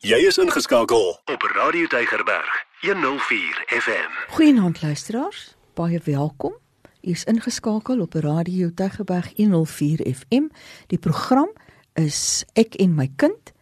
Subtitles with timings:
[0.00, 4.32] Jy is ingeskakel op Radio Tygerberg 104 FM.
[4.32, 6.54] Goeienaand luisteraars, baie welkom.
[7.02, 10.48] U is ingeskakel op Radio Tygerberg 104 FM.
[10.86, 11.52] Die program
[12.00, 13.52] is Ek en my kind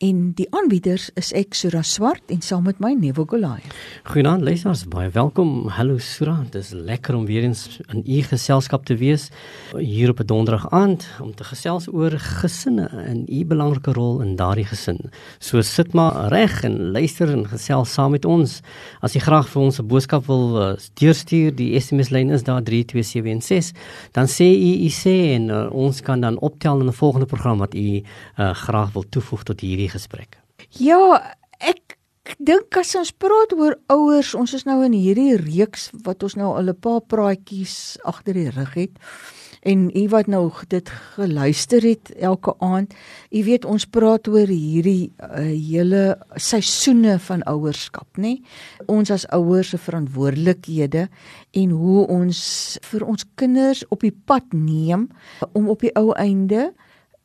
[0.00, 3.60] en die aanbieders is ek Sura Swart en saam met my Nevo Golai.
[4.08, 5.68] Goeienaand luisteraars, baie welkom.
[5.76, 9.28] Hallo Sura, dit is lekker om weer eens in u geselskap te wees
[9.76, 14.36] hier op 'n donderdag aand om te gesels oor gesinne en u belangrike rol in
[14.36, 15.10] daardie gesin.
[15.38, 18.60] So sit maar reg en luister en gesels saam met ons.
[19.00, 22.62] As jy graag vir ons 'n boodskap wil uh, deurstuur, die SMS lyn is daar
[22.62, 23.74] 32716,
[24.12, 27.58] dan sê u u sê en uh, ons kan dan optel in 'n volgende program
[27.58, 30.38] wat u uh, graag wil toevoeg tot hierdie gesprek.
[30.78, 31.98] Ja, ek
[32.38, 36.54] dink as ons praat oor ouers, ons is nou in hierdie reeks wat ons nou
[36.54, 38.98] al 'n paar praatjies agter die rug het.
[39.62, 42.94] En u wat nou dit geluister het elke aand,
[43.30, 48.40] u weet ons praat oor hierdie uh, hele seisoene van ouerskap, nê?
[48.86, 51.08] Ons as ouers se verantwoordelikhede
[51.52, 55.10] en hoe ons vir ons kinders op die pad neem
[55.52, 56.72] om op die ou einde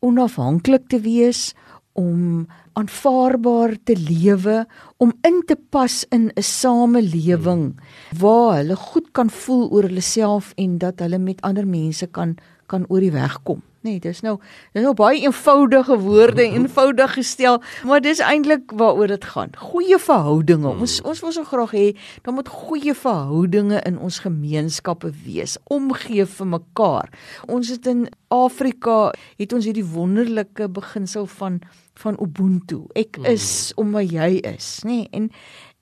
[0.03, 1.53] onafhanklik te wees,
[1.95, 4.65] om aanvaarbaar te lewe,
[4.97, 7.79] om in te pas in 'n samelewing
[8.19, 12.35] waar hulle goed kan voel oor hulle self en dat hulle met ander mense kan
[12.67, 13.61] kan oor die weg kom.
[13.85, 14.39] Nee, dis nou
[14.73, 19.53] dis nou baie eenvoudige woorde, eenvoudig gestel, maar dis eintlik waaroor dit gaan.
[19.61, 20.71] Goeie verhoudinge.
[20.73, 21.85] Ons ons wil so graag hê
[22.25, 25.59] daar moet goeie verhoudinge in ons gemeenskappe wees.
[25.69, 27.13] Omgee vir mekaar.
[27.45, 31.61] Ons het in Afrika het ons hierdie wonderlike beginsel van
[32.01, 32.81] van ubuntu.
[32.99, 35.05] Ek is omdat jy is, nê?
[35.05, 35.29] Nee, en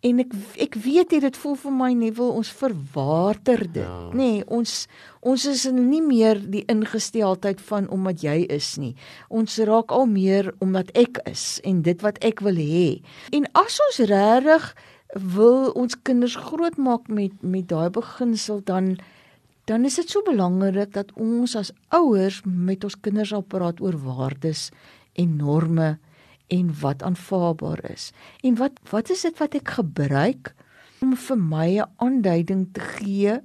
[0.04, 0.34] en ek
[0.66, 4.10] ek weet jy dit voel vir my nie wil ons verwater dit, ja.
[4.12, 4.18] nê?
[4.20, 4.86] Nee, ons
[5.24, 8.92] ons is nie meer die ingesteldheid van omdat jy is nie.
[9.32, 13.00] Ons raak al meer omdat ek is en dit wat ek wil hê.
[13.32, 14.68] En as ons regtig
[15.38, 18.98] wil ons kinders grootmaak met met daai beginsel dan
[19.66, 23.96] dan is dit so belangrik dat ons as ouers met ons kinders al praat oor
[23.96, 24.72] waardes
[25.16, 25.94] en norme
[26.54, 28.12] en wat aanvaarbaar is.
[28.42, 30.54] En wat wat is dit wat ek gebruik
[31.02, 33.40] om vir my 'n aanduiding te gee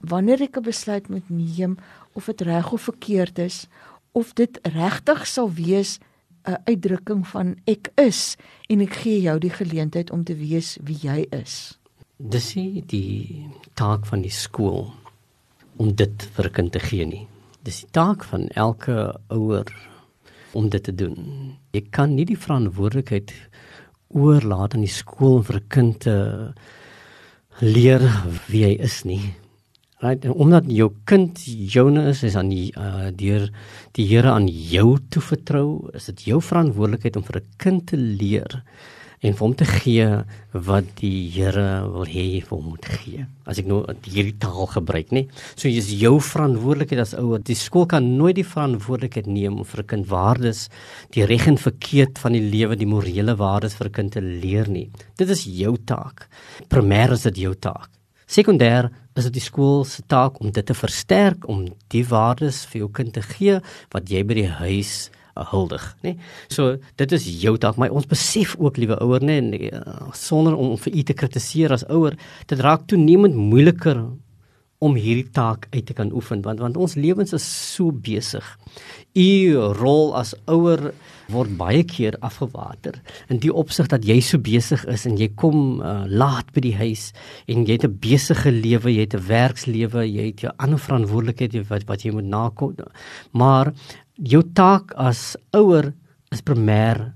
[0.00, 1.76] wanneer ek 'n besluit moet neem
[2.12, 3.66] of dit reg of verkeerd is
[4.12, 5.98] of dit regtig sal wees
[6.44, 8.36] 'n uitdrukking van ek is
[8.68, 11.78] en ek gee jou die geleentheid om te weet wie jy is.
[12.16, 12.52] Dis
[12.86, 14.92] die taak van die skool
[15.76, 17.26] om dit vir kind te gee nie.
[17.62, 19.66] Dis die taak van elke ouer
[20.54, 21.16] om dit te doen.
[21.74, 23.34] Jy kan nie die verantwoordelikheid
[24.14, 26.16] oorlaat aan die skool vir 'n kind te
[27.60, 28.02] leer
[28.48, 29.34] wie hy is nie.
[30.00, 30.24] Right?
[30.24, 33.48] En omdat jou kind joune is, is aan die uh, deur
[33.92, 37.96] die Here aan jou toe vertrou, is dit jou verantwoordelikheid om vir 'n kind te
[37.96, 38.62] leer
[39.24, 40.06] en vir hom te gee
[40.52, 43.24] wat die Here wil hê vir hom moet gee.
[43.48, 45.24] As ek nou hierdie taal gebruik, nê.
[45.56, 47.40] So jy is jou verantwoordelikheid as ouer.
[47.40, 50.68] Die skool kan nooit die verantwoordelikheid neem om vir 'n kind waardes,
[51.12, 54.68] die reg en verkeerd van die lewe, die morele waardes vir 'n kind te leer
[54.68, 54.90] nie.
[55.16, 56.28] Dit is jou taak.
[56.68, 57.88] Primêr is dit jou taak.
[58.26, 62.80] Sekondêr is dit die skool se taak om dit te versterk om die waardes vir
[62.80, 63.60] jou kind te gee
[63.92, 66.16] wat jy by die huis huldig, nê?
[66.48, 69.40] So dit is jou taak, maar ons besef ook liewe ouer, nê,
[69.72, 74.04] uh, sonder om vir u te kritiseer as ouer, dit raak toenemend moeiliker
[74.84, 78.44] om hierdie taak uit te kan oefen want want ons lewens is so besig.
[79.14, 79.28] U
[79.78, 80.90] rol as ouer
[81.32, 82.98] word baie keer afgewater
[83.32, 86.74] in die opsig dat jy so besig is en jy kom uh, laat by die
[86.76, 87.12] huis
[87.48, 91.64] en jy het 'n besige lewe, jy het 'n werkslewe, jy het jou ander verantwoordelikhede
[91.70, 92.76] wat wat jy moet nakom.
[93.32, 93.72] Maar
[94.14, 95.92] jou taak as ouer
[96.32, 97.12] is primêr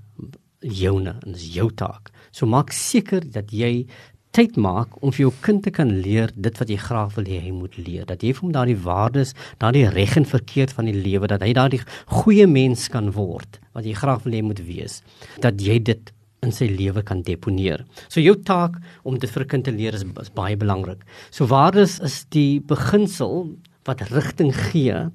[0.59, 2.11] joune en dis jou taak.
[2.31, 3.87] So maak seker dat jy
[4.35, 7.39] tyd maak om vir jou kind te kan leer dit wat jy graag wil hê
[7.41, 8.05] hy moet leer.
[8.05, 11.53] Dat jy vir hom daardie waardes, daardie reg en verkeerd van die lewe dat hy
[11.57, 11.81] daardie
[12.19, 14.99] goeie mens kan word wat jy graag wil hê moet wees.
[15.41, 16.13] Dat jy dit
[16.45, 17.83] in sy lewe kan deponeer.
[18.07, 21.01] So jou taak om dit vir kind te leer is, is baie belangrik.
[21.35, 23.49] So waardes is die beginsel
[23.87, 25.07] wat rigting gee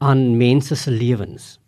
[0.00, 1.58] aan mense se lewens.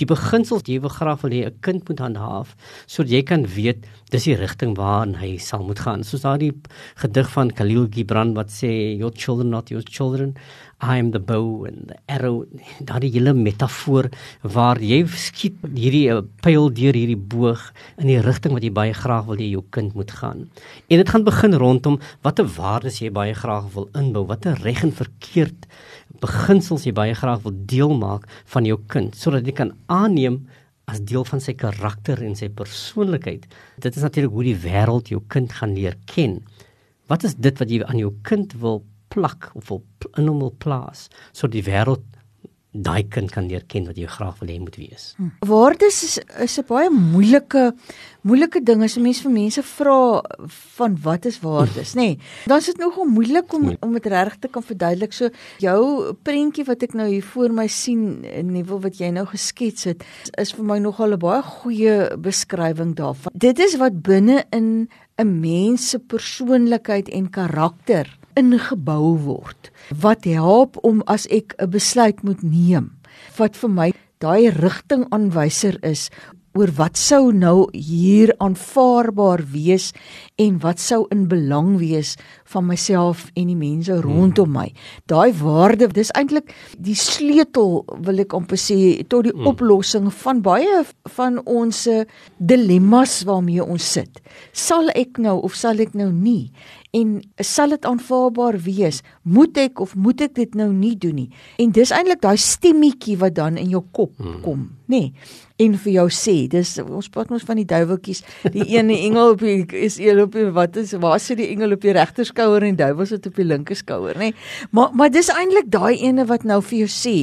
[0.00, 3.84] Die beginsels jy wil graag wil hê 'n kind moet handhaaf sodat jy kan weet
[4.10, 6.04] dis die rigting waarin hy sal moet gaan.
[6.04, 6.52] Soos daardie
[6.96, 10.34] gedig van Khalil Gibran wat sê your children not your children
[10.82, 12.44] I am the bow and the arrow.
[12.88, 14.08] Daardie hele metafoor
[14.42, 17.68] waar jy skiet hierdie eh, pyl deur hierdie boog
[18.02, 20.48] in die rigting wat jy baie graag wil hê jou kind moet gaan.
[20.90, 24.90] En dit gaan begin rondom watter waardes jy baie graag wil inbou, watter reg en
[24.90, 25.70] verkeerd
[26.22, 30.42] beginsels jy baie graag wil deel maak van jou kind sodat jy kan aanneem
[30.90, 33.46] as deel van sy karakter en sy persoonlikheid.
[33.80, 36.40] Dit is natuurlik hoe die wêreld jou kind gaan leer ken.
[37.10, 38.82] Wat is dit wat jy aan jou kind wil
[39.12, 39.82] plak of wil
[40.18, 42.04] in hom wil plaas sodat die wêreld
[42.72, 45.12] daai kind kan leer ken wat jy graag wil hê moet wees.
[45.18, 45.28] Hm.
[45.44, 47.74] Waardes is is 'n baie moeilike
[48.24, 50.22] moeilike ding as 'n mens vir mense vra
[50.76, 52.00] van wat is waardes, nê?
[52.00, 55.12] Nee, dan is dit nogal moeilik om om dit reg te kan verduidelik.
[55.12, 55.28] So
[55.58, 60.04] jou prentjie wat ek nou hier voor my sien, nuwe wat jy nou geskets het,
[60.38, 63.32] is vir my nogal 'n baie goeie beskrywing daarvan.
[63.34, 64.88] Dit is wat binne in
[65.18, 72.22] 'n mens se persoonlikheid en karakter ingebou word wat help om as ek 'n besluit
[72.22, 72.90] moet neem
[73.36, 76.10] wat vir my daai rigtingaanwyser is
[76.52, 79.90] oor wat sou nou hier aanvaarbaar wees
[80.42, 82.14] en wat sou in belang wees
[82.52, 84.66] van myself en die mense rondom my.
[85.08, 89.48] Daai waarde, dis eintlik die sleutel wil ek amper sê tot die mm.
[89.48, 90.82] oplossing van baie
[91.16, 91.86] van ons
[92.36, 94.20] dilemmas waarmee ons sit.
[94.52, 96.52] Sal ek nou of sal ek nou nie?
[96.92, 99.00] En sal dit aanvaarbaar wees?
[99.24, 101.28] Moet ek of moet ek dit nou nie doen nie?
[101.62, 104.42] En dis eintlik daai stemmetjie wat dan in jou kop hmm.
[104.44, 105.06] kom, nê?
[105.08, 105.30] Nee,
[105.62, 108.22] en vir jou sê, dis ons praat mos van die duiweltjies,
[108.52, 111.76] die ene engel op die is een op die wat is waar sit die engel
[111.78, 114.32] op die regterskouer en duiwel sit op die linkerskouer, nê?
[114.32, 114.70] Nee?
[114.76, 117.16] Maar maar dis eintlik daai ene wat nou vir jou sê,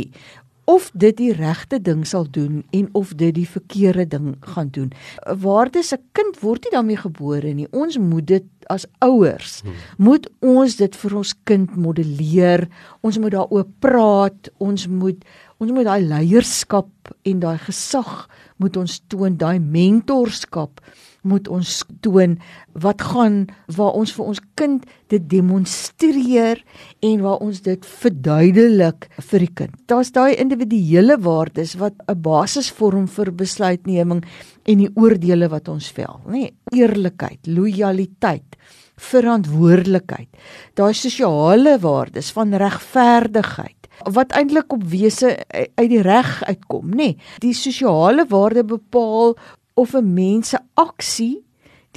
[0.69, 4.91] of dit die regte ding sal doen en of dit die verkeerde ding gaan doen.
[5.25, 7.67] Waardes 'n kind word nie daarmee gebore nie.
[7.71, 9.73] Ons moet dit as ouers hmm.
[9.97, 12.67] moet ons dit vir ons kind modelleer.
[13.01, 14.51] Ons moet daaroor praat.
[14.57, 15.17] Ons moet
[15.57, 16.89] ons moet daai leierskap
[17.23, 20.81] en daai gesag moet ons toon, daai mentorskap
[21.21, 22.37] moet ons toon
[22.73, 26.61] wat gaan waar ons vir ons kind dit demonstreer
[27.05, 29.75] en waar ons dit verduidelik vir die kind.
[29.91, 34.23] Daar's daai individuele waardes wat 'n basis vorm vir besluitneming
[34.65, 36.31] en die oordeele wat ons vel, nê?
[36.31, 38.55] Nee, eerlikheid, lojaliteit,
[38.95, 40.29] verantwoordelikheid.
[40.75, 46.95] Daai sosiale waardes van regverdigheid wat eintlik op wese uit die reg uitkom, nê?
[46.95, 49.35] Nee, die sosiale waarde bepaal
[49.79, 51.45] of 'n mens se aksie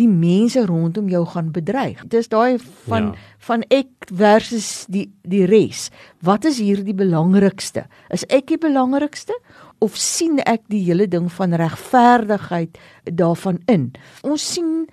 [0.00, 2.00] die mense rondom jou gaan bedreig.
[2.08, 2.58] Dis daai
[2.88, 3.18] van ja.
[3.38, 5.90] van ek versus die die res.
[6.24, 7.84] Wat is hier die belangrikste?
[8.08, 9.36] Is ek die belangrikste
[9.78, 13.92] of sien ek die hele ding van regverdigheid daarvan in?
[14.22, 14.86] Ons sien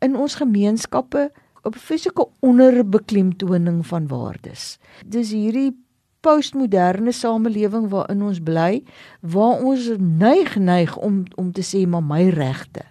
[0.00, 1.30] in ons gemeenskappe
[1.64, 4.78] 'n fisieke onderbeklemtoning van waardes.
[5.06, 5.76] Dis hierdie
[6.22, 8.82] postmoderne samelewing waarin ons bly
[9.20, 12.86] waar ons neig neig om om te sê maar my regte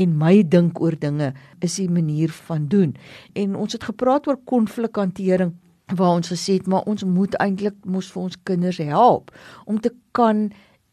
[0.00, 1.32] en my dink oor dinge
[1.64, 2.94] is die manier van doen.
[3.36, 5.54] En ons het gepraat oor konflikhantering
[5.94, 9.32] waar ons gesê het maar ons moet eintlik mos vir ons kinders help
[9.66, 10.48] om te kan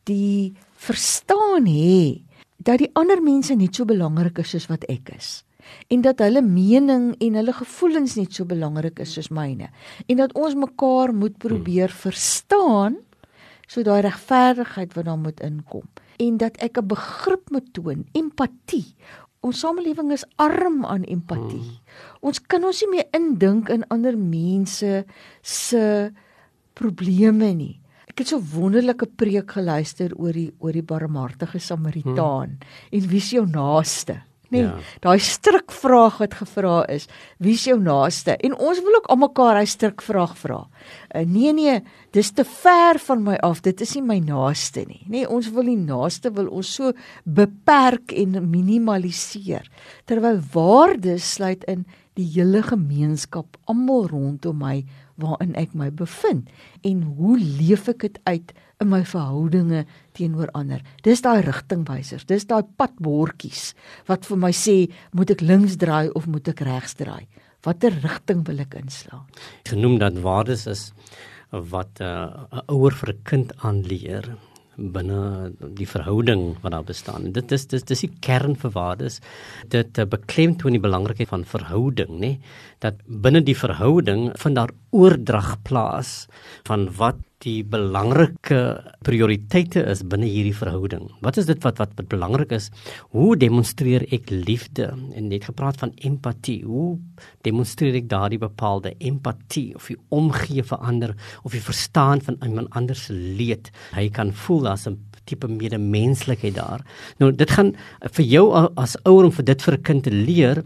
[0.09, 2.23] die verstaan hê
[2.57, 5.43] dat die ander mense net so belangrik is soos wat ek is
[5.87, 9.69] en dat hulle mening en hulle gevoelens net so belangrik is soos myne
[10.07, 12.97] en dat ons mekaar moet probeer verstaan
[13.67, 15.87] so daai regverdigheid wat daar moet inkom
[16.17, 18.95] en dat ek 'n begrip moet toon empatie
[19.39, 21.81] ons samelewing is arm aan empatie hmm.
[22.21, 25.05] ons kan ons nie meer indink in ander mense
[25.41, 26.11] se
[26.73, 27.79] probleme nie
[28.17, 32.63] Ek het so wonderlike preek geluister oor die oor die barmhartige Samaritaan hmm.
[32.89, 34.15] en wie is jou naaste?
[34.53, 34.77] Nee, ja.
[35.03, 37.07] daai strikvraag wat gevra is,
[37.43, 38.37] wie is jou naaste?
[38.37, 40.61] En ons wil ook almekaar hy strikvraag vra.
[41.11, 41.81] Uh, nee nee,
[42.15, 43.61] dis te ver van my af.
[43.65, 45.03] Dit is nie my naaste nie.
[45.11, 49.67] Nee, ons wil die naaste wil ons so beperk en minimaliseer.
[50.07, 51.83] Terwyl waarde sluit in
[52.17, 54.79] die hele gemeenskap, almal rondom my
[55.21, 56.49] waarin ek my bevind
[56.85, 59.83] en hoe leef ek dit uit in my verhoudinge
[60.17, 60.81] teenoor ander.
[61.05, 63.71] Dis daai rigtingwysers, dis daai padbordjies
[64.09, 64.77] wat vir my sê
[65.13, 67.27] moet ek links draai of moet ek regs draai?
[67.65, 69.25] Watter rigting wil ek inslaan?
[69.69, 70.91] Genoem dat waardes is
[71.51, 74.35] wat uh, 'n uh, ouer vir 'n kind aanleer
[74.77, 77.31] binne die verhouding wat daar bestaan.
[77.33, 79.19] Dit is dis dis die kern vir waardes.
[79.73, 82.37] Dit uh, beklemtoon die belangrikheid van verhouding, nê?
[82.79, 86.25] Dat binne die verhouding vind daar oordrag plaas
[86.67, 88.59] van wat die belangrike
[89.05, 91.05] prioriteite is binne hierdie verhouding.
[91.21, 92.71] Wat is dit wat wat, wat belangrik is?
[93.13, 94.89] Hoe demonstreer ek liefde?
[95.13, 96.63] En net gepraat van empatie.
[96.65, 96.97] Hoe
[97.45, 101.13] demonstreer ek daardie bepaalde empatie of die omgee vir ander
[101.43, 103.69] of die verstaan van iemand anders se leed?
[103.93, 106.81] Hy kan voel as 'n tipe medemenslikheid daar.
[107.19, 110.63] Nou dit gaan vir jou as ouer om vir dit vir 'n kind te leer,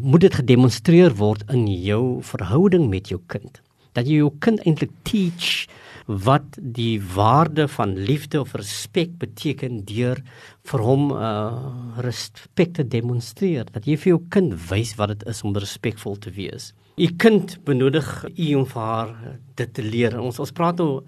[0.00, 3.60] moet dit gedemonstreer word in jou verhouding met jou kind.
[3.92, 5.66] Dat jy jou kind eintlik teach
[6.06, 10.22] wat die waarde van liefde of respek beteken deur
[10.70, 13.68] vir hom uh respek te demonstreer.
[13.70, 16.72] Dat jy vir jou kind wys wat dit is om respekvol te wees.
[16.96, 19.12] U kind benodig u om vir haar
[19.56, 20.18] dit te leer.
[20.20, 21.00] Ons ons praat nou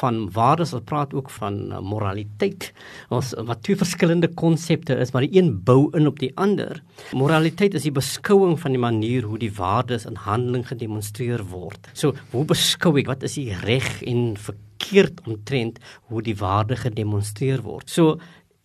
[0.00, 2.72] van waardes, ons praat ook van uh, moraliteit.
[3.14, 6.82] Ons wat twee verskillende konsepte is, maar die een bou in op die ander.
[7.14, 11.86] Moraliteit is die beskouing van die manier hoe die waardes in handeling gedemonstreer word.
[11.94, 15.78] So, hoe beskou ek wat is die reg en verkeerd omtrent
[16.10, 17.86] hoe die waarde gedemonstreer word?
[17.90, 18.18] So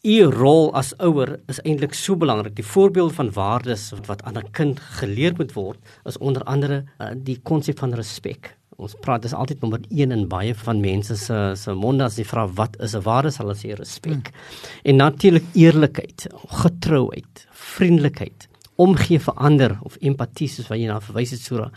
[0.04, 2.58] U rol as ouer is eintlik so belangrik.
[2.58, 7.08] Die voorbeeld van waardes wat aan 'n kind geleer moet word is onder andere uh,
[7.16, 8.58] die konsep van respek.
[8.76, 12.26] Ons praat dis altyd nommer 1 in baie van mense se se monde as jy
[12.26, 14.28] vra wat is 'n waarde sal hulle sê respek.
[14.28, 14.82] Hmm.
[14.84, 18.48] En natuurlik eerlikheid, getrouheid, vriendelikheid
[18.82, 21.70] omgee vir ander of empatie soos wat jy na verwys het Sura.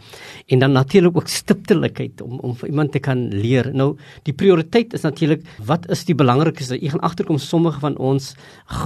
[0.48, 3.72] En dan natuurlik ook stiptelikheid om om vir iemand te kan leer.
[3.74, 3.96] Nou
[4.28, 6.78] die prioriteit is natuurlik wat is die belangrikste?
[6.80, 8.34] Jy gaan agterkom sommige van ons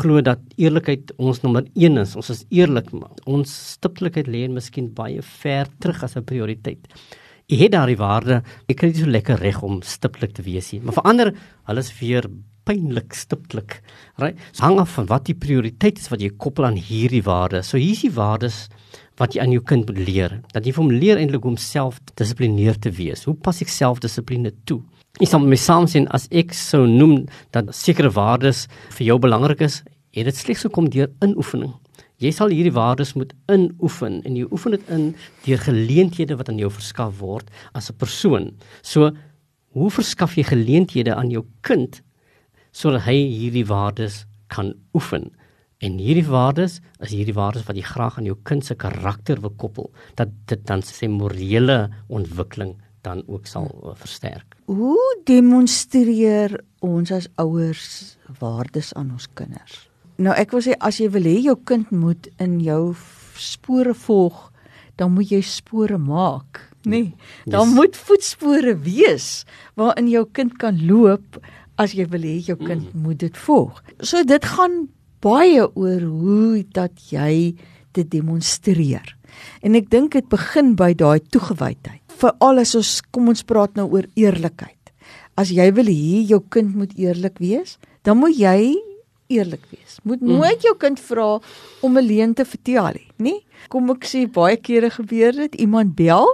[0.01, 2.17] glo dat eerlikheid ons nommer 1 is.
[2.17, 2.91] Ons is eerlik,
[3.27, 6.87] ons stiptelikheid lê miskien baie ver terug as 'n prioriteit.
[7.51, 10.83] Jy het daardie waarde, jy kry dit so lekker reg om stiptelik te wees hier.
[10.83, 11.35] Maar vir ander,
[11.67, 12.29] hulle is weer
[12.65, 13.81] pynlik stiptelik.
[14.19, 14.39] Right?
[14.53, 17.71] So hang af van wat die prioriteit is wat jy koppel aan hierdie waardes.
[17.71, 18.69] So hier is die waardes
[19.21, 20.39] wat jy aan jou kind moet leer.
[20.55, 23.27] Dat jy vir hom leer eintlik om self dissiplineer te wees.
[23.29, 24.81] Hoe pas ek selfdissipline toe?
[25.21, 29.65] Ek sal my saam sien as ek sou noem dat sekere waardes vir jou belangrik
[29.67, 29.83] is,
[30.17, 31.75] het dit slegs gekom deur inoefening.
[32.21, 35.05] Jy sal hierdie waardes moet inoefen en jy oefen dit in
[35.47, 38.51] deur geleenthede wat aan jou verskaf word as 'n persoon.
[38.83, 39.13] So
[39.73, 42.03] hoe verskaf jy geleenthede aan jou kind
[42.73, 45.31] sodat hy hierdie waardes kan oefen.
[45.81, 49.55] En hierdie waardes is hierdie waardes wat jy graag aan jou kind se karakter wil
[49.57, 54.59] koppel, dat dit dan sy morele ontwikkeling dan ook sal uh, versterk.
[54.69, 59.87] Hoe demonstreer ons as ouers waardes aan ons kinders?
[60.21, 62.93] Nou ek wil sê as jy wil hê jou kind moet in jou
[63.41, 64.51] spore volg,
[65.01, 66.91] dan moet jy spore maak, nê?
[66.91, 67.77] Nee, dan yes.
[67.79, 69.31] moet voetspore wees
[69.81, 71.41] waarin jou kind kan loop
[71.81, 73.05] as jy wil hê jou kind mm.
[73.05, 73.81] moet dit volg.
[74.05, 74.83] So dit gaan
[75.25, 77.57] baie oor hoe dat jy
[77.97, 79.17] dit demonstreer.
[79.65, 82.03] En ek dink dit begin by daai toegewydheid.
[82.21, 84.77] Vir alles ons kom ons praat nou oor eerlikheid.
[85.41, 88.77] As jy wil hê jou kind moet eerlik wees, dan moet jy
[89.31, 90.01] eerlik wees.
[90.03, 90.37] Moet mm.
[90.37, 91.29] nooit jou kind vra
[91.81, 93.35] om 'n leuen te vertel nie, nê?
[93.69, 96.27] Kom ek sê baie kere gebeur dit, iemand bel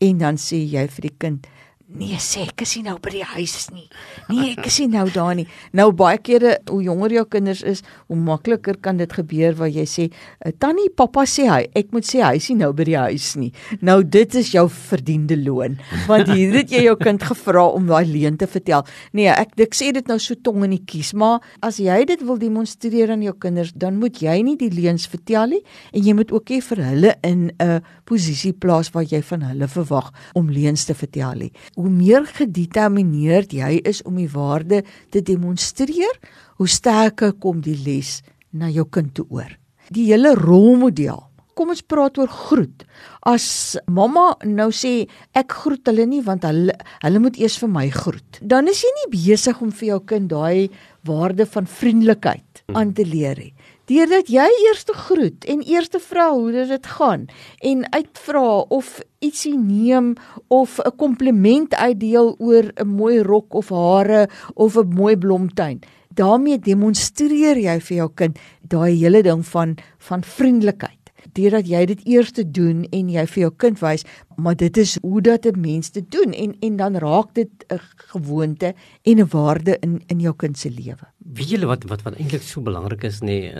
[0.00, 1.46] en dan sê jy vir die kind,
[1.92, 3.84] Nee, sê ek is nie nou by die huis nie.
[4.30, 5.44] Nee, ek is nie nou daar nie.
[5.76, 9.84] Nou baie kere hoe jonger jou kinders is, hoe makliker kan dit gebeur waar jy
[9.84, 10.04] sê,
[10.40, 13.36] eh, "Tannie, pappa sê hy, ek moet sê hy is nie nou by die huis
[13.36, 17.86] nie." Nou dit is jou verdiende loon, want hier het jy jou kind gevra om
[17.86, 18.86] daai leuen te vertel.
[19.12, 22.22] Nee, ek ek sê dit nou so tong in die kies, maar as jy dit
[22.22, 26.14] wil demonstreer aan jou kinders, dan moet jy nie die leuns vertel nie en jy
[26.14, 30.48] moet ook nie vir hulle in 'n posisie plaas waar jy van hulle verwag om
[30.48, 36.14] leuns te vertel nie hoe meer gedetermineerd jy is om die waarde te demonstreer,
[36.60, 38.20] hoe sterker kom die les
[38.52, 39.50] na jou kind toe oor.
[39.92, 41.28] Die hele rolmodel.
[41.58, 42.86] Kom ons praat oor groet.
[43.28, 45.02] As mamma nou sê
[45.36, 46.72] ek groet hulle nie want hulle
[47.02, 48.40] hulle moet eers vir my groet.
[48.40, 50.72] Dan is jy nie besig om vir jou kind daai
[51.04, 53.52] waarde van vriendelikheid aan te leer nie
[53.90, 57.26] deurdat jy eers te groet en eers te vra hoe dit gaan
[57.70, 58.46] en uitvra
[58.78, 60.14] of ietsie neem
[60.48, 65.80] of 'n kompliment uitdeel oor 'n mooi rok of hare of 'n mooi blomtuin.
[66.14, 71.01] daarmee demonstreer jy vir jou kind daai hele ding van van vriendelikheid
[71.32, 74.04] deurdat jy dit eers te doen en jy vir jou kind wys
[74.36, 77.80] maar dit is hoe dat 'n mens dit doen en en dan raak dit 'n
[78.12, 81.06] gewoonte en 'n waarde in in jou kind se lewe.
[81.18, 83.52] Wie julle wat wat wat eintlik so belangrik is nê nee,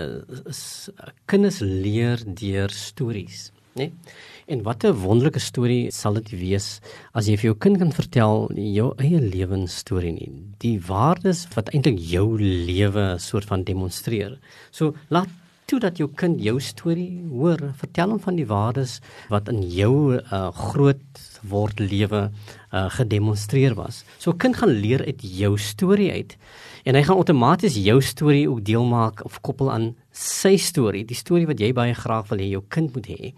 [0.47, 0.91] is
[1.25, 3.79] kinders leer deur stories, nê?
[3.79, 3.93] Nee?
[4.47, 6.81] En wat 'n wonderlike storie sal dit wees
[7.13, 10.33] as jy vir jou kind kan vertel jou eie lewensstorie nie.
[10.59, 14.39] Die waardes wat eintlik jou lewe soort van demonstreer.
[14.71, 15.29] So laat
[15.73, 18.99] toe dat jou kind jou storie hoor, vertel hom van die waardes
[19.33, 24.03] wat in jou uh, groot word lewe uh, gedemonstreer was.
[24.21, 26.37] So kind gaan leer uit jou storie uit
[26.85, 31.17] en hy gaan outomaties jou storie ook deel maak of koppel aan sy storie, die
[31.19, 33.33] storie wat jy baie graag wil hê jou kind moet hê.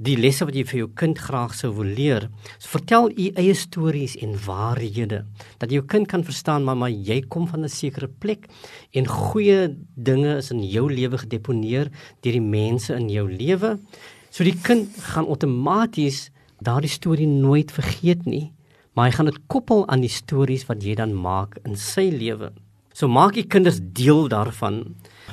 [0.00, 2.28] Die lesse wat jy vir jou kind graag sou wil leer.
[2.58, 5.22] So vertel u eie stories en waarhede
[5.60, 8.48] dat jou kind kan verstaan mamma jy kom van 'n sekere plek
[8.94, 11.90] en goeie dinge is in jou lewe gedeponeer
[12.22, 13.78] deur die mense in jou lewe.
[14.30, 18.52] So die kind gaan outomaties daardie storie nooit vergeet nie
[18.92, 22.52] maar hy gaan dit koppel aan die stories wat jy dan maak in sy lewe.
[22.92, 24.82] So maak die kinders deel daarvan.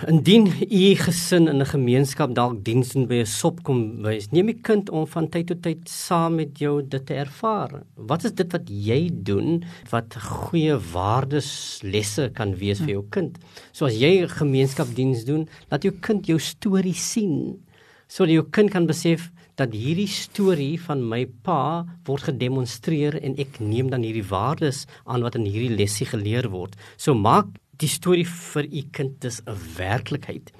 [0.07, 4.45] Indien u gesin in 'n gemeenskap dalk diens doen by 'n sop kom wys, neem
[4.45, 7.83] die kind om van tyd tot tyd saam met jou dit te ervaar.
[7.95, 13.37] Wat is dit wat jy doen wat goeie waardeslesse kan wees vir jou kind?
[13.71, 17.59] So as jy gemeenskapdiens doen, laat jou kind jou storie sien
[18.09, 19.29] sodat jou kind kan besef
[19.59, 25.21] dat hierdie storie van my pa word gedemonstreer en ek neem dan hierdie waardes aan
[25.21, 26.75] wat in hierdie lesie geleer word.
[26.97, 27.45] So maak
[27.79, 30.51] die storie vir u kind dis 'n werklikheid.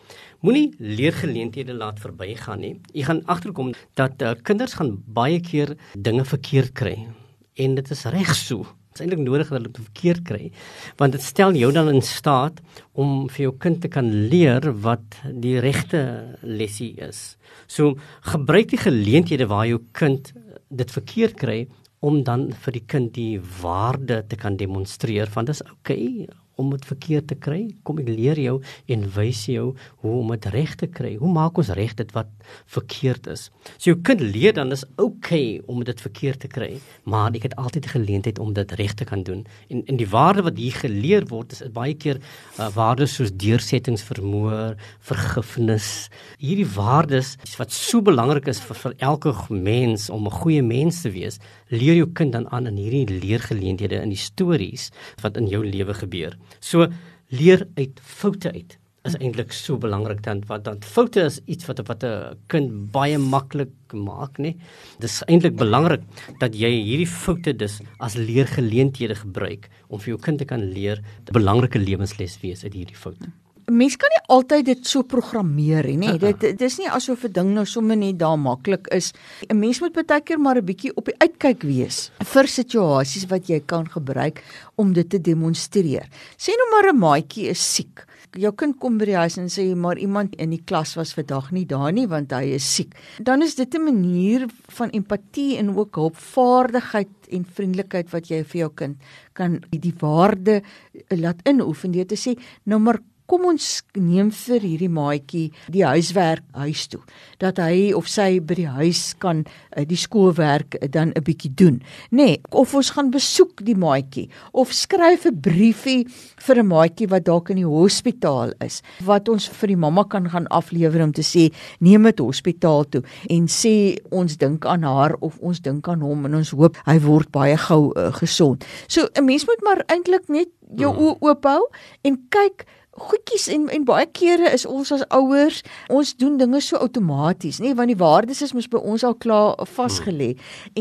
[0.42, 2.80] Moenie leergeleenthede laat verbygaan nie.
[2.94, 7.08] Jy gaan agterkom dat uh, kinders gaan baie keer dinge verkeerd kry
[7.56, 8.64] en dit is reg so.
[8.90, 10.52] Dit is eintlik nodig dat hulle dit verkeerd kry
[10.98, 12.62] want dit stel jou dan in staat
[12.94, 17.38] om vir jou kind te kan leer wat die regte lesie is.
[17.68, 20.34] So gebruik die geleenthede waar jou kind
[20.70, 21.68] dit verkeerd kry
[22.00, 26.74] om dan vir die kind die waarde te kan demonstreer van dis oukei okay, om
[26.76, 27.62] dit verkeerd te kry.
[27.88, 28.58] Kom ek leer jou
[28.92, 29.70] en wys jou
[30.04, 31.16] hoe om dit reg te kry.
[31.22, 32.30] Hoe maak ons reg dit wat
[32.70, 33.48] verkeerd is?
[33.78, 36.72] So jou kind leer dan is okay om dit verkeerd te kry,
[37.10, 39.46] maar ek het altyd die geleentheid om dit reg te kan doen.
[39.70, 44.76] En en die waarde wat hier geleer word is baie keer uh, waardes soos deursettingsvermoë,
[45.10, 46.10] vergifnis.
[46.42, 51.12] Hierdie waardes wat so belangrik is vir, vir elke mens om 'n goeie mens te
[51.12, 54.90] wees, leer jou kind dan aan in hierdie leergeleenthede in die stories
[55.24, 56.38] wat in jou lewe gebeur.
[56.60, 56.88] So
[57.30, 61.80] leer uit foute uit is eintlik so belangrik dan wat dan foute is iets wat
[61.88, 64.56] wat 'n kind baie maklik maak nê.
[65.00, 66.02] Dis eintlik belangrik
[66.40, 70.98] dat jy hierdie foute dus as leergeleenthede gebruik om vir jou kind te kan leer
[70.98, 73.32] 'n belangrike lewensles wees uit hierdie foute.
[73.70, 76.10] Mens kan nie altyd dit so programmeer nie.
[76.10, 76.34] Uh -uh.
[76.40, 79.14] Dit dis nie asof 'n ding nou sommer net daar maklik is.
[79.48, 83.48] 'n Mens moet baie keer maar 'n bietjie op die uitkyk wees vir situasies wat
[83.48, 84.44] jy kan gebruik
[84.76, 86.08] om dit te demonstreer.
[86.38, 88.06] Sê nou maar 'n maatjie is siek
[88.38, 91.52] jou kind kom by die huis en sê maar iemand in die klas was vandag
[91.56, 92.94] nie daar nie want hy is siek.
[93.18, 98.60] Dan is dit 'n manier van empatie en ook hulpvaardigheid en vriendelikheid wat jy vir
[98.60, 98.98] jou kind
[99.34, 100.62] kan die waarde
[101.10, 103.00] laat inoefen deur te sê nou maar
[103.30, 107.02] kom ons neem vir hierdie maatjie die huiswerk huis toe
[107.42, 111.80] dat hy of sy by die huis kan uh, die skoolwerk dan 'n bietjie doen
[112.12, 116.08] nê nee, of ons gaan besoek die maatjie of skryf 'n briefie
[116.48, 120.30] vir 'n maatjie wat dalk in die hospitaal is wat ons vir die mamma kan
[120.30, 125.16] gaan aflewer om te sê neem dit hospitaal toe en sê ons dink aan haar
[125.22, 129.08] of ons dink aan hom en ons hoop hy word baie gou uh, gesond so
[129.16, 131.02] 'n mens moet maar eintlik net jou hmm.
[131.06, 131.64] oë oop hou
[132.04, 132.66] en kyk
[133.00, 137.74] goedjies en en baie kere is ons as ouers ons doen dinge so outomaties nê
[137.76, 140.32] want die waardes is mos by ons al klaar vasgelê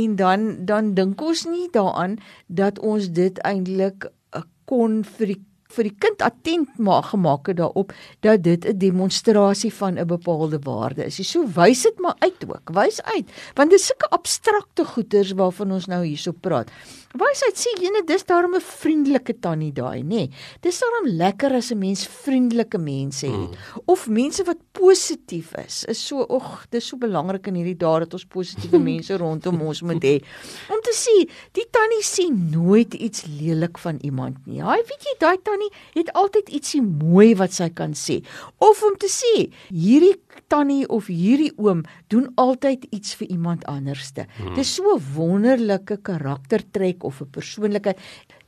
[0.03, 5.43] en dan dan dink ons nie daaraan dat ons dit eintlik eh, kon vir die
[5.77, 7.93] vir die kind attent maak gemaak het daarop
[8.25, 11.31] dat dit 'n demonstrasie van 'n bepaalde waarde is.
[11.31, 12.71] So wys dit maar uit ook.
[12.73, 16.71] Wys uit want dit is sulke abstrakte goeters waarvan ons nou hierso praat.
[17.17, 20.29] Wysheid sê jene dis daarom 'n vriendelike tannie daai, nê.
[20.29, 20.31] Nee.
[20.61, 23.83] Dis daarom lekker as 'n mens vriendelike mense het mm.
[23.87, 25.85] of mense wat positief is.
[25.85, 29.83] Is so ag, dis so belangrik in hierdie dae dat ons positiewe mense rondom ons
[29.83, 30.21] moet hê.
[30.69, 31.17] Om te sê,
[31.53, 34.61] die tannie sien nooit iets lelik van iemand nie.
[34.61, 38.23] Haai, weet jy, daai tannie het altyd ietsie mooi wat sy kan sê.
[38.59, 40.17] Of om te sê, hierdie
[40.49, 44.27] tannie of hierdie oom doen altyd iets vir iemand anderste.
[44.37, 44.55] Hmm.
[44.55, 47.99] Dis so 'n wonderlike karaktertrek of 'n persoonlikheid.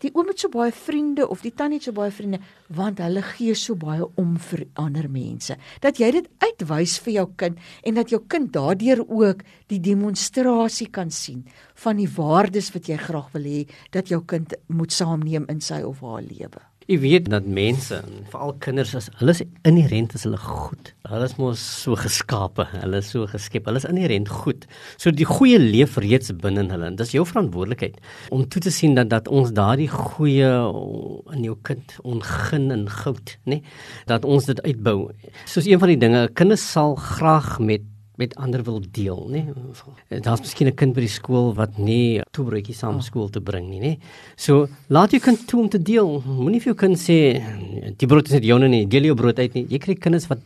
[0.01, 3.23] Die oom het so baie vriende of die tannie het so baie vriende want hulle
[3.23, 5.57] gee so baie om vir ander mense.
[5.81, 10.91] Dat jy dit uitwys vir jou kind en dat jou kind daardeur ook die demonstrasie
[10.91, 11.45] kan sien
[11.75, 15.83] van die waardes wat jy graag wil hê dat jou kind moet saamneem in sy
[15.83, 16.70] of haar lewe.
[16.91, 18.01] Jy weet dat mense,
[18.33, 20.89] veral kinders as hulle is inherënt is hulle goed.
[21.07, 24.67] Hulle is mos so geskape, hulle is so geskep, hulle is inherënt goed.
[24.99, 26.89] So die goeie leef reeds binne hulle.
[26.91, 28.01] En dis jou verantwoordelikheid
[28.35, 30.51] om toe te sien dat dat ons daardie goeie
[31.37, 33.79] in jou kind ongin en goud, nê, nee,
[34.11, 34.99] dat ons dit uitbou.
[35.47, 37.87] Soos een van die dinge, kinders sal graag met
[38.21, 39.43] met ander wil deel, nê?
[40.11, 40.21] Nee?
[40.21, 43.03] Daar's miskien 'n kind by die skool wat nie toebroodjies saam oh.
[43.03, 43.93] skool te bring nie, nê?
[44.37, 46.23] So, laat jou kind toe om te deel.
[46.27, 47.41] Moenie vir jou kind sê
[47.97, 49.67] die brood is net joune nie, deel jou brood uit nie.
[49.71, 50.41] Jy kry kinders wat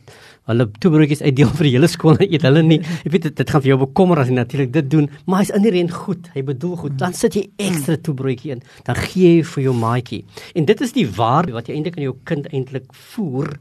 [0.50, 2.80] hulle toebroodjies uitdeel vir die hele skool en eet hulle nie.
[3.04, 5.52] Jy weet dit, dit gaan vir jou bekommer as jy natuurlik dit doen, maar hy's
[5.56, 6.30] inherënt goed.
[6.36, 6.96] Hy bedoel goed.
[7.00, 8.62] Dan sit jy ekstra toebroodjie in.
[8.86, 10.22] Dan gee jy vir jou maatjie.
[10.54, 13.54] En dit is die waarde wat jy eintlik aan jou kind eintlik voer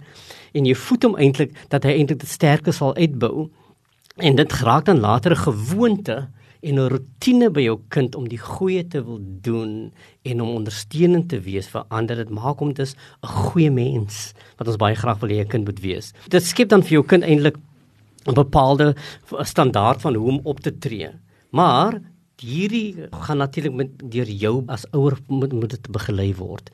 [0.53, 3.49] en jy voed hom eintlik dat hy eintlik dit sterker sal uitbou.
[4.21, 6.29] En dit geraak dan later 'n gewoonte
[6.61, 11.29] en 'n rotine by jou kind om die goeie te wil doen en om ondersteunend
[11.29, 12.15] te wees vir ander.
[12.15, 15.65] Dit maak hom dus 'n goeie mens wat ons baie graag wil hê 'n kind
[15.65, 16.13] moet wees.
[16.29, 17.57] Dit skep dan vir jou kind eintlik
[18.27, 18.95] 'n bepaalde
[19.41, 21.09] standaard van hoe om op te tree.
[21.49, 22.01] Maar
[22.41, 26.71] hierdie gaan natuurlik met deur jou as ouer moet moet dit begelei word.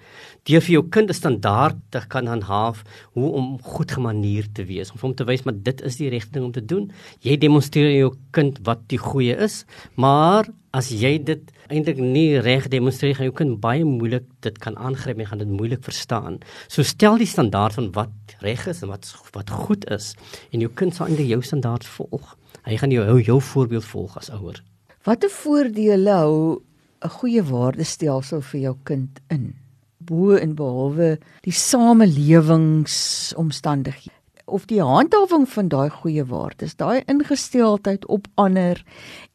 [0.47, 4.91] Deur vir jou kind 'n standaard te kan handhaaf hoe om goed gemanier te wees,
[4.91, 6.91] om hom te wys maar dit is die regte ding om te doen.
[7.21, 12.67] Jy demonstreer jou kind wat die goeie is, maar as jy dit eintlik nie reg
[12.67, 16.39] demonstreer gaan jou kind baie moeilik dit kan aangryp en gaan dit moeilik verstaan.
[16.67, 18.09] So stel die standaard van wat
[18.41, 20.15] reg is en wat wat goed is
[20.51, 22.35] en jou kind sal eintlik jou standaard volg.
[22.65, 24.63] Hy gaan jou jou voorbeeld volg as ouer.
[25.07, 26.59] Watter voordele hou
[27.01, 29.55] 'n goeie waardestelsel vir jou kind in?
[29.97, 34.11] Bo en behalwe die samelewingsomstandighede
[34.45, 38.83] of die handhawing van daai goeie waardes, daai ingesteldheid op ander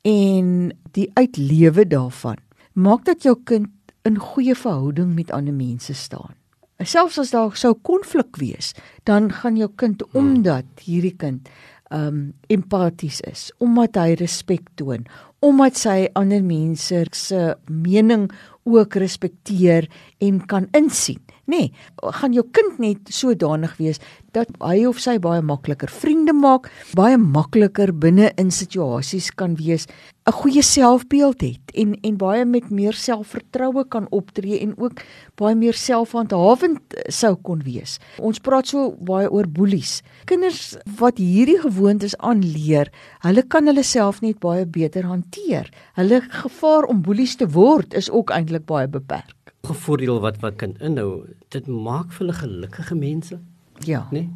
[0.02, 2.36] en die uitlewe daarvan,
[2.72, 3.68] maak dat jou kind
[4.02, 6.34] in goeie verhouding met ander mense staan.
[6.78, 8.74] Selfs as daar sou konflik wees,
[9.04, 11.48] dan gaan jou kind omdat hierdie kind
[11.94, 15.06] um empaties is, omdat hy respek toon,
[15.44, 18.30] omdat sy ander mense se mening
[18.64, 19.90] ook respekteer
[20.24, 21.20] en kan insien.
[21.46, 24.00] Nee, gaan jou kind net sodanig wees
[24.34, 29.86] dat hy of sy baie makliker vriende maak, baie makliker binne in situasies kan wees,
[30.26, 35.02] 'n goeie selfbeeld het en en baie met meer selfvertroue kan optree en ook
[35.36, 37.98] baie meer selfhandhawend sou kon wees.
[38.18, 40.02] Ons praat so baie oor boelies.
[40.24, 45.70] Kinders wat hierdie gewoontes aanleer, hulle kan hulle self net baie beter hanteer.
[45.94, 50.76] Hulle gevaar om boelies te word is ook eintlik baie beperk voordeel wat wat kan
[50.80, 53.40] inhou, dit maak vir hulle gelukkige mense.
[53.80, 54.08] Ja.
[54.10, 54.28] Nee.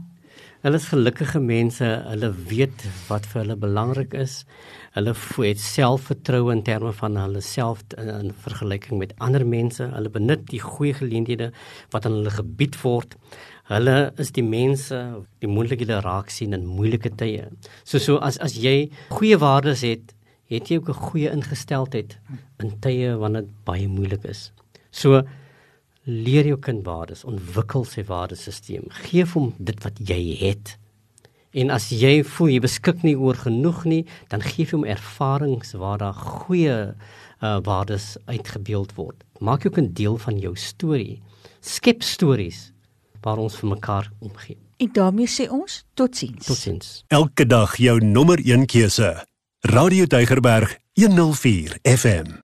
[0.64, 4.40] Hulle is gelukkige mense, hulle weet wat vir hulle belangrik is.
[4.96, 9.86] Hulle het selfvertroue in terme van hulle self in, in vergelyking met ander mense.
[9.92, 11.52] Hulle benut die goeie geleenthede
[11.92, 13.14] wat aan hulle gebied word.
[13.70, 14.98] Hulle is die mense
[15.38, 17.46] die moontlikhede raak sien in moeilike tye.
[17.84, 20.14] So so as as jy goeie waardes het,
[20.50, 22.18] het jy ook 'n goeie ingesteldheid
[22.58, 24.50] in tye wanneer dit baie moeilik is.
[24.90, 25.22] So
[26.08, 28.88] leer jou kind waardes, ontwikkel sy waardesisteem.
[29.04, 30.76] Geef hom dit wat jy het.
[31.56, 36.00] En as jy voel jy beskik nie oor genoeg nie, dan gee hom ervarings waar
[36.00, 39.24] daar goeie uh, waardes uitgebeeld word.
[39.40, 41.20] Maak jou kind deel van jou storie.
[41.60, 42.68] Skep stories
[43.24, 44.58] waar ons vir mekaar omgee.
[44.78, 46.46] En daarmee sê ons totsiens.
[46.46, 46.90] Totsiens.
[47.08, 49.10] Elke dag jou nommer 1 keuse.
[49.66, 52.36] Radio Deugerberg 104 FM.